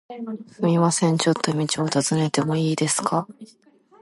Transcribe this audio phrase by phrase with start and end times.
[0.49, 3.27] すみません、ちょっと道を尋ねてもいいですか？